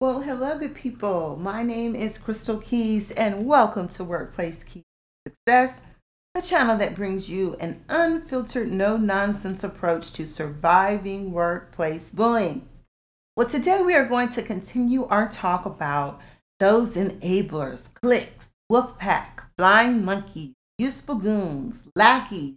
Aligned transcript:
Well, 0.00 0.22
hello, 0.22 0.58
good 0.58 0.74
people. 0.74 1.36
My 1.38 1.62
name 1.62 1.94
is 1.94 2.16
Crystal 2.16 2.56
Keys, 2.56 3.10
and 3.10 3.46
welcome 3.46 3.86
to 3.88 4.02
Workplace 4.02 4.64
Keys 4.64 4.82
Success, 5.28 5.78
a 6.34 6.40
channel 6.40 6.78
that 6.78 6.96
brings 6.96 7.28
you 7.28 7.54
an 7.60 7.84
unfiltered, 7.86 8.72
no 8.72 8.96
nonsense 8.96 9.62
approach 9.62 10.14
to 10.14 10.26
surviving 10.26 11.32
workplace 11.32 12.00
bullying. 12.14 12.66
Well, 13.36 13.46
today 13.46 13.82
we 13.82 13.92
are 13.92 14.06
going 14.06 14.30
to 14.30 14.42
continue 14.42 15.04
our 15.04 15.28
talk 15.28 15.66
about 15.66 16.22
those 16.60 16.92
enablers, 16.92 17.82
cliques, 18.02 18.48
wolf 18.70 18.96
pack, 18.96 19.42
blind 19.58 20.02
monkeys, 20.02 20.54
useful 20.78 21.16
goons, 21.16 21.76
lackeys, 21.94 22.56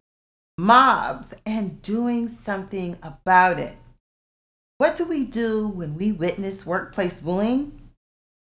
mobs, 0.57 1.33
and 1.45 1.81
doing 1.81 2.37
something 2.45 2.97
about 3.03 3.59
it. 3.59 3.75
What 4.77 4.97
do 4.97 5.05
we 5.05 5.23
do 5.25 5.67
when 5.67 5.95
we 5.95 6.11
witness 6.11 6.65
workplace 6.65 7.19
bullying? 7.19 7.79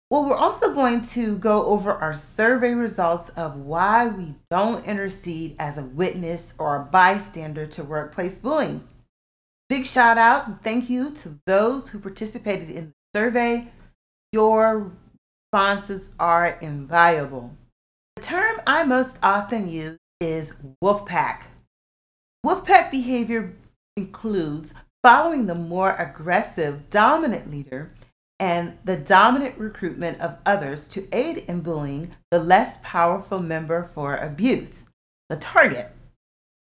Well, 0.09 0.25
we're 0.25 0.35
also 0.35 0.73
going 0.73 1.07
to 1.09 1.37
go 1.37 1.65
over 1.65 1.91
our 1.91 2.13
survey 2.13 2.73
results 2.73 3.29
of 3.29 3.57
why 3.57 4.07
we 4.07 4.35
don't 4.51 4.85
intercede 4.85 5.55
as 5.59 5.77
a 5.77 5.83
witness 5.83 6.53
or 6.57 6.75
a 6.75 6.85
bystander 6.85 7.65
to 7.67 7.83
workplace 7.83 8.35
bullying. 8.35 8.87
Big 9.67 9.85
shout 9.85 10.17
out 10.19 10.47
and 10.47 10.61
thank 10.61 10.89
you 10.89 11.11
to 11.11 11.39
those 11.47 11.89
who 11.89 11.99
participated 11.99 12.69
in 12.69 12.85
the 12.85 13.19
survey. 13.19 13.67
Your 14.31 14.91
responses 15.51 16.09
are 16.19 16.59
invaluable. 16.61 17.51
The 18.15 18.21
term 18.21 18.61
I 18.67 18.83
most 18.83 19.15
often 19.23 19.67
use 19.67 19.97
is 20.21 20.53
wolfpack. 20.83 21.41
Wolfpack 22.45 22.91
behavior 22.91 23.53
includes 23.97 24.71
following 25.05 25.45
the 25.45 25.53
more 25.53 25.95
aggressive, 25.97 26.89
dominant 26.89 27.51
leader 27.51 27.91
and 28.39 28.75
the 28.85 28.97
dominant 28.97 29.55
recruitment 29.55 30.19
of 30.19 30.35
others 30.47 30.87
to 30.87 31.07
aid 31.15 31.37
in 31.47 31.61
bullying 31.61 32.09
the 32.31 32.39
less 32.39 32.79
powerful 32.81 33.37
member 33.37 33.87
for 33.93 34.17
abuse, 34.17 34.87
the 35.29 35.37
target. 35.37 35.91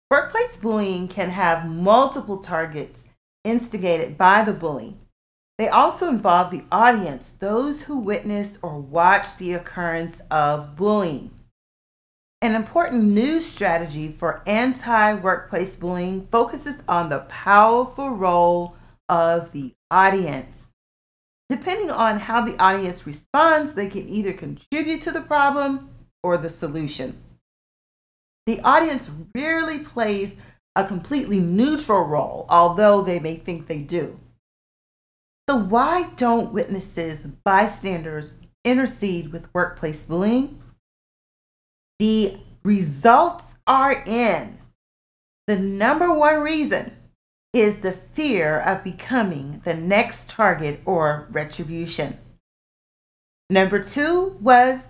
Workplace 0.09 0.57
bullying 0.59 1.07
can 1.07 1.29
have 1.29 1.67
multiple 1.67 2.39
targets 2.39 3.03
instigated 3.43 4.17
by 4.17 4.43
the 4.43 4.53
bully. 4.53 4.97
They 5.59 5.69
also 5.69 6.09
involve 6.09 6.49
the 6.49 6.65
audience, 6.71 7.35
those 7.37 7.79
who 7.79 7.99
witness 7.99 8.57
or 8.63 8.79
watch 8.79 9.37
the 9.37 9.53
occurrence 9.53 10.17
of 10.31 10.75
bullying. 10.75 11.29
An 12.43 12.55
important 12.55 13.03
new 13.03 13.39
strategy 13.39 14.11
for 14.11 14.41
anti 14.47 15.13
workplace 15.13 15.75
bullying 15.75 16.27
focuses 16.31 16.75
on 16.87 17.07
the 17.07 17.19
powerful 17.29 18.09
role 18.09 18.75
of 19.09 19.51
the 19.51 19.75
audience. 19.91 20.55
Depending 21.49 21.91
on 21.91 22.17
how 22.17 22.41
the 22.43 22.57
audience 22.57 23.05
responds, 23.05 23.73
they 23.73 23.87
can 23.89 24.09
either 24.09 24.33
contribute 24.33 25.03
to 25.03 25.11
the 25.11 25.21
problem 25.21 25.89
or 26.23 26.37
the 26.37 26.49
solution. 26.49 27.21
The 28.47 28.59
audience 28.61 29.07
rarely 29.35 29.79
plays 29.79 30.31
a 30.75 30.87
completely 30.87 31.39
neutral 31.39 32.05
role, 32.05 32.47
although 32.49 33.03
they 33.03 33.19
may 33.19 33.35
think 33.35 33.67
they 33.67 33.79
do. 33.79 34.19
So, 35.47 35.57
why 35.57 36.09
don't 36.15 36.53
witnesses, 36.53 37.19
bystanders 37.43 38.33
intercede 38.63 39.31
with 39.31 39.53
workplace 39.53 40.05
bullying? 40.05 40.60
The 42.01 42.39
results 42.63 43.43
are 43.67 43.93
in. 43.93 44.57
The 45.45 45.55
number 45.55 46.11
one 46.11 46.39
reason 46.39 46.93
is 47.53 47.77
the 47.77 47.91
fear 48.15 48.59
of 48.59 48.83
becoming 48.83 49.61
the 49.65 49.75
next 49.75 50.27
target 50.27 50.81
or 50.87 51.27
retribution. 51.29 52.17
Number 53.51 53.83
two 53.83 54.35
was 54.41 54.81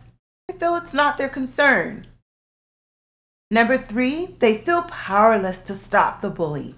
they 0.47 0.57
feel 0.57 0.77
it's 0.77 0.93
not 0.93 1.17
their 1.17 1.27
concern. 1.27 2.07
Number 3.49 3.77
three, 3.77 4.27
they 4.39 4.59
feel 4.59 4.83
powerless 4.83 5.57
to 5.63 5.75
stop 5.75 6.21
the 6.21 6.29
bully. 6.29 6.75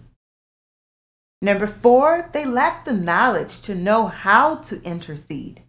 Number 1.43 1.67
four, 1.67 2.27
they 2.33 2.45
lack 2.45 2.85
the 2.85 2.93
knowledge 2.93 3.61
to 3.67 3.75
know 3.75 4.07
how 4.07 4.55
to 4.55 4.81
intercede. 4.81 5.61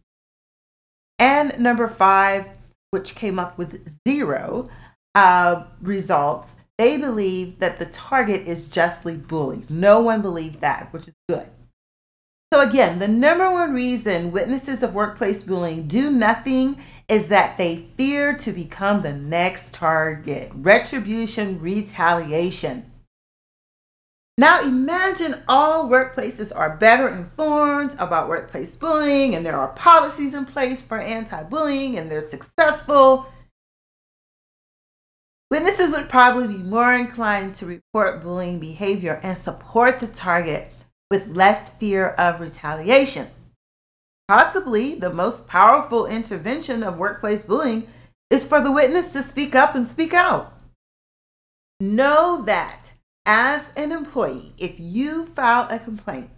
And 1.18 1.58
number 1.58 1.86
five, 1.86 2.53
which 2.94 3.16
came 3.16 3.40
up 3.40 3.58
with 3.58 3.86
zero 4.06 4.68
uh, 5.16 5.64
results, 5.82 6.48
they 6.78 6.96
believe 6.96 7.58
that 7.58 7.76
the 7.76 7.86
target 7.86 8.46
is 8.46 8.68
justly 8.68 9.16
bullied. 9.16 9.68
No 9.68 10.00
one 10.00 10.22
believed 10.22 10.60
that, 10.60 10.92
which 10.92 11.08
is 11.08 11.14
good. 11.28 11.48
So, 12.52 12.60
again, 12.60 13.00
the 13.00 13.08
number 13.08 13.50
one 13.50 13.74
reason 13.74 14.30
witnesses 14.30 14.84
of 14.84 14.94
workplace 14.94 15.42
bullying 15.42 15.88
do 15.88 16.08
nothing 16.08 16.80
is 17.08 17.26
that 17.28 17.58
they 17.58 17.88
fear 17.96 18.38
to 18.38 18.52
become 18.52 19.02
the 19.02 19.12
next 19.12 19.72
target. 19.72 20.52
Retribution, 20.54 21.60
retaliation. 21.60 22.88
Now 24.36 24.62
imagine 24.62 25.42
all 25.46 25.88
workplaces 25.88 26.50
are 26.54 26.76
better 26.76 27.08
informed 27.08 27.94
about 28.00 28.28
workplace 28.28 28.74
bullying 28.74 29.36
and 29.36 29.46
there 29.46 29.56
are 29.56 29.68
policies 29.68 30.34
in 30.34 30.44
place 30.44 30.82
for 30.82 30.98
anti 30.98 31.44
bullying 31.44 31.98
and 31.98 32.10
they're 32.10 32.28
successful. 32.28 33.26
Witnesses 35.52 35.92
would 35.92 36.08
probably 36.08 36.48
be 36.48 36.62
more 36.62 36.94
inclined 36.94 37.56
to 37.56 37.66
report 37.66 38.22
bullying 38.22 38.58
behavior 38.58 39.20
and 39.22 39.40
support 39.44 40.00
the 40.00 40.08
target 40.08 40.68
with 41.12 41.28
less 41.28 41.68
fear 41.78 42.08
of 42.08 42.40
retaliation. 42.40 43.28
Possibly 44.26 44.96
the 44.96 45.12
most 45.12 45.46
powerful 45.46 46.06
intervention 46.06 46.82
of 46.82 46.98
workplace 46.98 47.44
bullying 47.44 47.86
is 48.30 48.44
for 48.44 48.60
the 48.60 48.72
witness 48.72 49.12
to 49.12 49.22
speak 49.22 49.54
up 49.54 49.76
and 49.76 49.88
speak 49.88 50.12
out. 50.12 50.54
Know 51.78 52.42
that 52.46 52.90
as 53.26 53.64
an 53.76 53.92
employee, 53.92 54.52
if 54.58 54.78
you 54.78 55.26
file 55.26 55.66
a 55.70 55.78
complaint 55.78 56.30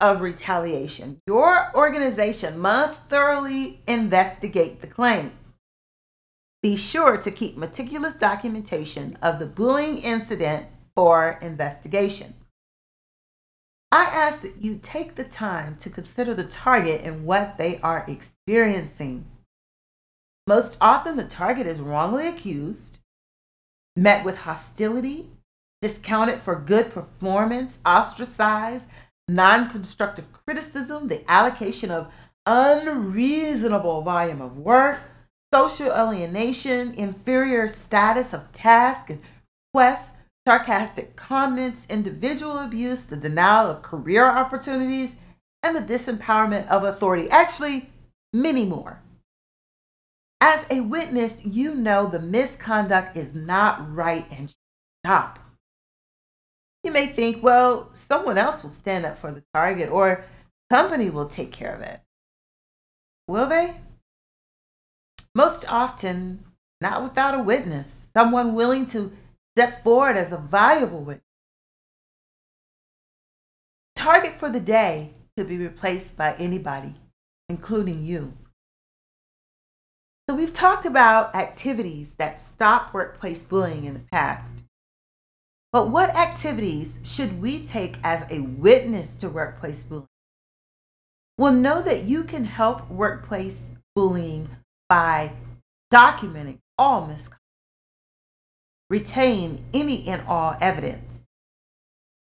of 0.00 0.20
retaliation, 0.20 1.20
your 1.26 1.74
organization 1.74 2.58
must 2.58 3.00
thoroughly 3.08 3.82
investigate 3.86 4.80
the 4.80 4.86
claim. 4.86 5.32
Be 6.62 6.76
sure 6.76 7.16
to 7.16 7.30
keep 7.30 7.56
meticulous 7.56 8.14
documentation 8.14 9.18
of 9.22 9.38
the 9.38 9.46
bullying 9.46 9.98
incident 9.98 10.66
for 10.94 11.38
investigation. 11.42 12.34
I 13.92 14.04
ask 14.04 14.42
that 14.42 14.62
you 14.62 14.78
take 14.82 15.16
the 15.16 15.24
time 15.24 15.76
to 15.78 15.90
consider 15.90 16.34
the 16.34 16.44
target 16.44 17.00
and 17.02 17.24
what 17.24 17.58
they 17.58 17.80
are 17.80 18.04
experiencing. 18.06 19.26
Most 20.46 20.76
often, 20.80 21.16
the 21.16 21.24
target 21.24 21.66
is 21.66 21.80
wrongly 21.80 22.28
accused, 22.28 22.98
met 23.96 24.24
with 24.24 24.36
hostility, 24.36 25.28
discounted 25.82 26.42
for 26.42 26.56
good 26.56 26.92
performance, 26.92 27.78
ostracized, 27.86 28.84
non 29.28 29.70
constructive 29.70 30.26
criticism, 30.32 31.08
the 31.08 31.28
allocation 31.30 31.90
of 31.90 32.12
unreasonable 32.46 34.02
volume 34.02 34.40
of 34.40 34.58
work, 34.58 34.98
social 35.52 35.92
alienation, 35.92 36.94
inferior 36.94 37.68
status 37.68 38.32
of 38.32 38.52
task 38.52 39.10
and 39.10 39.20
requests, 39.72 40.10
sarcastic 40.46 41.16
comments, 41.16 41.82
individual 41.88 42.58
abuse, 42.58 43.04
the 43.04 43.16
denial 43.16 43.70
of 43.70 43.82
career 43.82 44.24
opportunities, 44.24 45.10
and 45.62 45.76
the 45.76 45.80
disempowerment 45.98 46.66
of 46.68 46.84
authority. 46.84 47.30
Actually, 47.30 47.88
many 48.32 48.64
more. 48.64 49.00
As 50.40 50.64
a 50.70 50.80
witness, 50.80 51.44
you 51.44 51.74
know 51.74 52.06
the 52.06 52.18
misconduct 52.18 53.16
is 53.16 53.34
not 53.34 53.94
right 53.94 54.26
and 54.30 54.52
stop. 55.04 55.38
You 56.82 56.92
may 56.92 57.08
think, 57.08 57.42
well, 57.42 57.90
someone 58.08 58.38
else 58.38 58.62
will 58.62 58.70
stand 58.70 59.04
up 59.04 59.18
for 59.18 59.32
the 59.32 59.42
target 59.52 59.90
or 59.90 60.24
company 60.70 61.10
will 61.10 61.28
take 61.28 61.52
care 61.52 61.74
of 61.74 61.82
it. 61.82 62.00
Will 63.28 63.46
they? 63.46 63.76
Most 65.34 65.70
often, 65.70 66.44
not 66.80 67.02
without 67.02 67.38
a 67.38 67.42
witness, 67.42 67.86
someone 68.16 68.54
willing 68.54 68.86
to 68.88 69.12
step 69.54 69.84
forward 69.84 70.16
as 70.16 70.32
a 70.32 70.38
valuable 70.38 71.00
witness. 71.00 71.24
Target 73.94 74.38
for 74.40 74.48
the 74.48 74.60
day 74.60 75.12
could 75.36 75.48
be 75.48 75.58
replaced 75.58 76.16
by 76.16 76.34
anybody, 76.36 76.94
including 77.48 78.02
you. 78.02 78.32
So, 80.28 80.34
we've 80.36 80.54
talked 80.54 80.86
about 80.86 81.34
activities 81.34 82.14
that 82.14 82.40
stop 82.54 82.94
workplace 82.94 83.40
bullying 83.44 83.84
in 83.84 83.94
the 83.94 84.00
past. 84.10 84.62
But 85.72 85.90
what 85.90 86.10
activities 86.10 86.92
should 87.04 87.40
we 87.40 87.66
take 87.66 87.96
as 88.02 88.24
a 88.30 88.40
witness 88.40 89.16
to 89.18 89.28
workplace 89.28 89.84
bullying? 89.84 90.08
Well, 91.38 91.52
know 91.52 91.80
that 91.82 92.04
you 92.04 92.24
can 92.24 92.44
help 92.44 92.90
workplace 92.90 93.56
bullying 93.94 94.48
by 94.88 95.32
documenting 95.92 96.58
all 96.76 97.06
misconduct, 97.06 97.40
retain 98.90 99.64
any 99.72 100.08
and 100.08 100.26
all 100.26 100.56
evidence, 100.60 101.12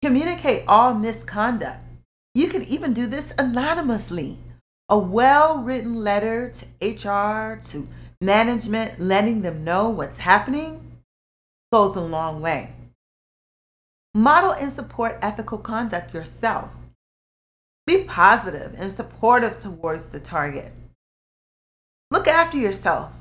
communicate 0.02 0.64
all 0.68 0.94
misconduct. 0.96 1.84
You 2.34 2.50
can 2.50 2.64
even 2.66 2.94
do 2.94 3.08
this 3.08 3.26
anonymously 3.38 4.38
A 4.90 4.98
well 4.98 5.60
written 5.60 5.96
letter 5.96 6.52
to 6.52 6.88
HR, 6.88 7.62
to 7.70 7.88
management, 8.22 9.00
letting 9.00 9.42
them 9.42 9.64
know 9.64 9.90
what's 9.90 10.18
happening 10.18 10.84
goes 11.72 11.96
a 11.96 12.02
long 12.02 12.42
way. 12.42 12.74
Model 14.18 14.50
and 14.50 14.74
support 14.74 15.20
ethical 15.22 15.60
conduct 15.60 16.12
yourself. 16.12 16.72
Be 17.86 18.04
positive 18.06 18.74
and 18.76 18.98
supportive 18.98 19.60
towards 19.60 20.10
the 20.10 20.20
target. 20.20 20.74
Look 22.10 22.28
after 22.28 22.58
yourself. 22.58 23.12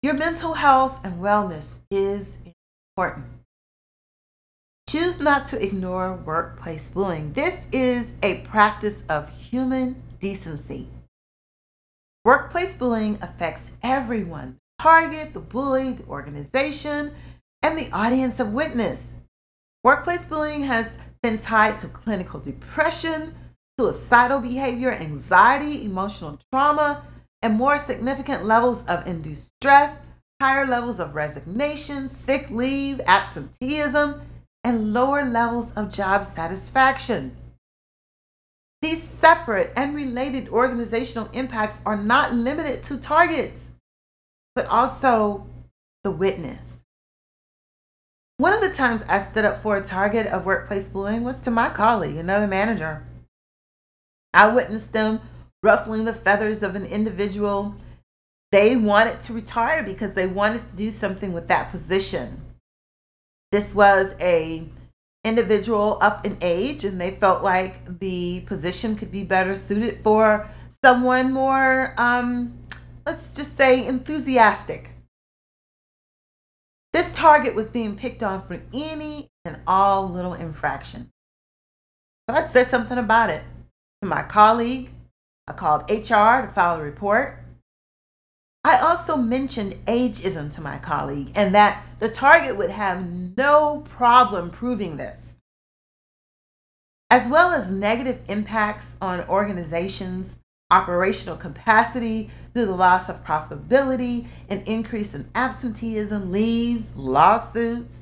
Your 0.00 0.14
mental 0.14 0.54
health 0.54 0.98
and 1.04 1.20
wellness 1.20 1.66
is 1.90 2.26
important. 2.96 3.26
Choose 4.88 5.20
not 5.20 5.46
to 5.48 5.62
ignore 5.62 6.22
workplace 6.24 6.88
bullying. 6.88 7.34
This 7.34 7.66
is 7.70 8.14
a 8.22 8.40
practice 8.46 9.02
of 9.10 9.28
human 9.28 10.02
decency. 10.22 10.88
Workplace 12.24 12.74
bullying 12.74 13.18
affects 13.20 13.70
everyone 13.82 14.56
target, 14.80 15.34
the 15.34 15.40
bully, 15.40 15.92
the 15.92 16.06
organization, 16.06 17.14
and 17.60 17.78
the 17.78 17.90
audience 17.92 18.40
of 18.40 18.54
witness. 18.54 18.98
Workplace 19.86 20.26
bullying 20.26 20.64
has 20.64 20.88
been 21.22 21.38
tied 21.38 21.78
to 21.78 21.86
clinical 21.86 22.40
depression, 22.40 23.32
suicidal 23.78 24.40
behavior, 24.40 24.90
anxiety, 24.90 25.84
emotional 25.84 26.40
trauma, 26.50 27.06
and 27.40 27.54
more 27.54 27.78
significant 27.78 28.44
levels 28.44 28.84
of 28.88 29.06
induced 29.06 29.48
stress, 29.60 29.96
higher 30.40 30.66
levels 30.66 30.98
of 30.98 31.14
resignation, 31.14 32.10
sick 32.26 32.50
leave, 32.50 33.00
absenteeism, 33.06 34.22
and 34.64 34.92
lower 34.92 35.24
levels 35.24 35.70
of 35.74 35.92
job 35.92 36.24
satisfaction. 36.34 37.36
These 38.82 39.04
separate 39.20 39.72
and 39.76 39.94
related 39.94 40.48
organizational 40.48 41.30
impacts 41.32 41.78
are 41.86 41.96
not 41.96 42.34
limited 42.34 42.82
to 42.86 42.98
targets, 42.98 43.62
but 44.56 44.66
also 44.66 45.46
the 46.02 46.10
witness. 46.10 46.75
One 48.38 48.52
of 48.52 48.60
the 48.60 48.70
times 48.70 49.02
I 49.08 49.24
stood 49.30 49.46
up 49.46 49.62
for 49.62 49.76
a 49.76 49.86
target 49.86 50.26
of 50.26 50.44
workplace 50.44 50.88
bullying 50.88 51.24
was 51.24 51.40
to 51.40 51.50
my 51.50 51.70
colleague, 51.70 52.16
another 52.16 52.46
manager. 52.46 53.02
I 54.34 54.48
witnessed 54.48 54.92
them 54.92 55.20
ruffling 55.62 56.04
the 56.04 56.12
feathers 56.12 56.62
of 56.62 56.74
an 56.74 56.84
individual. 56.84 57.74
They 58.52 58.76
wanted 58.76 59.22
to 59.22 59.32
retire 59.32 59.82
because 59.82 60.12
they 60.12 60.26
wanted 60.26 60.68
to 60.68 60.76
do 60.76 60.90
something 60.90 61.32
with 61.32 61.48
that 61.48 61.70
position. 61.70 62.42
This 63.52 63.74
was 63.74 64.14
a 64.20 64.68
individual 65.24 65.96
up 66.02 66.26
in 66.26 66.36
age 66.42 66.84
and 66.84 67.00
they 67.00 67.12
felt 67.12 67.42
like 67.42 67.98
the 67.98 68.40
position 68.42 68.96
could 68.96 69.10
be 69.10 69.24
better 69.24 69.56
suited 69.56 70.00
for 70.04 70.46
someone 70.84 71.32
more 71.32 71.94
um, 71.96 72.56
let's 73.04 73.32
just 73.32 73.56
say 73.56 73.86
enthusiastic 73.86 74.90
this 76.96 77.14
target 77.14 77.54
was 77.54 77.66
being 77.66 77.94
picked 77.94 78.22
on 78.22 78.46
for 78.46 78.58
any 78.72 79.28
and 79.44 79.58
all 79.66 80.08
little 80.08 80.32
infractions. 80.32 81.10
So 82.26 82.34
I 82.34 82.48
said 82.48 82.70
something 82.70 82.96
about 82.96 83.28
it 83.28 83.42
to 84.00 84.08
my 84.08 84.22
colleague. 84.22 84.88
I 85.46 85.52
called 85.52 85.90
HR 85.90 86.46
to 86.46 86.52
file 86.54 86.80
a 86.80 86.82
report. 86.82 87.38
I 88.64 88.78
also 88.78 89.14
mentioned 89.14 89.76
ageism 89.86 90.54
to 90.54 90.62
my 90.62 90.78
colleague 90.78 91.32
and 91.34 91.54
that 91.54 91.84
the 91.98 92.08
target 92.08 92.56
would 92.56 92.70
have 92.70 93.06
no 93.36 93.84
problem 93.90 94.50
proving 94.50 94.96
this. 94.96 95.20
As 97.10 97.28
well 97.28 97.52
as 97.52 97.70
negative 97.70 98.22
impacts 98.26 98.86
on 99.02 99.28
organizations 99.28 100.34
operational 100.70 101.36
capacity 101.36 102.30
to 102.54 102.66
the 102.66 102.74
loss 102.74 103.08
of 103.08 103.24
profitability, 103.24 104.26
an 104.48 104.62
increase 104.66 105.14
in 105.14 105.28
absenteeism, 105.34 106.32
leaves, 106.32 106.84
lawsuits, 106.96 107.94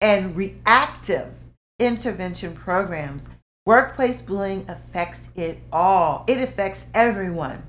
and 0.00 0.36
reactive 0.36 1.32
intervention 1.78 2.54
programs. 2.54 3.26
Workplace 3.66 4.20
bullying 4.20 4.68
affects 4.68 5.28
it 5.36 5.58
all. 5.72 6.24
It 6.26 6.38
affects 6.38 6.84
everyone. 6.94 7.62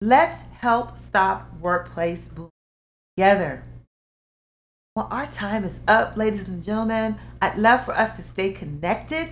Let's 0.00 0.40
help 0.58 0.96
stop 0.96 1.48
workplace 1.60 2.28
bullying 2.28 2.50
together. 3.16 3.62
Well, 4.96 5.08
our 5.10 5.26
time 5.26 5.64
is 5.64 5.80
up, 5.88 6.16
ladies 6.16 6.48
and 6.48 6.62
gentlemen. 6.62 7.18
I'd 7.42 7.58
love 7.58 7.84
for 7.84 7.92
us 7.92 8.16
to 8.16 8.22
stay 8.32 8.52
connected. 8.52 9.30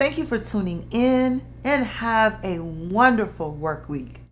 Thank 0.00 0.16
you 0.16 0.26
for 0.26 0.38
tuning 0.38 0.86
in 0.92 1.42
and 1.64 1.84
have 1.84 2.38
a 2.44 2.60
wonderful 2.60 3.50
work 3.50 3.88
week. 3.88 4.27